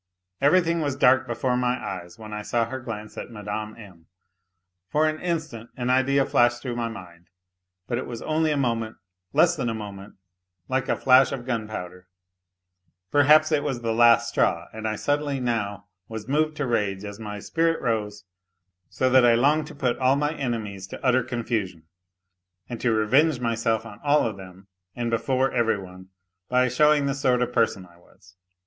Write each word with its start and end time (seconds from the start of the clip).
Everything 0.41 0.81
was 0.81 0.95
dark 0.95 1.27
before 1.27 1.55
my 1.55 1.77
eyes 1.79 2.17
when 2.17 2.31
1 2.31 2.43
saw 2.45 2.65
her 2.65 2.79
glance 2.79 3.19
at 3.19 3.29
Mme. 3.29 3.77
M. 3.77 4.07
For 4.89 5.07
an 5.07 5.19
instant 5.19 5.69
an 5.77 5.91
idea 5.91 6.25
flashed 6.25 6.63
through 6.63 6.75
my 6.75 6.87
mind... 6.87 7.27
but 7.85 7.99
it 7.99 8.07
was 8.07 8.23
only 8.23 8.49
a 8.49 8.57
moment, 8.57 8.95
less 9.31 9.55
than 9.55 9.69
a 9.69 9.75
moment, 9.75 10.15
like 10.67 10.89
a 10.89 10.95
flash 10.95 11.31
of 11.31 11.45
gunpowder; 11.45 12.07
perhaps 13.11 13.51
it 13.51 13.61
was 13.61 13.83
the 13.83 13.93
last 13.93 14.27
straw, 14.29 14.69
and 14.73 14.87
I 14.87 14.95
suddenly 14.95 15.39
now 15.39 15.85
was 16.07 16.27
moved 16.27 16.57
to 16.57 16.65
rage 16.65 17.05
as 17.05 17.19
my 17.19 17.37
spirit 17.37 17.79
rose, 17.79 18.23
so 18.89 19.07
that 19.07 19.23
I 19.23 19.35
longed 19.35 19.67
to 19.67 19.75
put 19.75 19.99
all 19.99 20.15
my 20.15 20.33
enemies 20.33 20.87
to 20.87 21.05
utter 21.05 21.21
con 21.23 21.43
fusion, 21.43 21.83
and 22.67 22.81
to 22.81 22.91
revenge 22.91 23.39
myself 23.39 23.85
on 23.85 23.99
all 24.03 24.25
of 24.25 24.35
them 24.35 24.65
and 24.95 25.11
before 25.11 25.51
every 25.51 25.77
one, 25.77 26.09
by 26.49 26.69
showing 26.69 27.05
the 27.05 27.13
sort 27.13 27.43
of 27.43 27.53
person 27.53 27.85
I 27.85 27.97
was. 27.97 28.35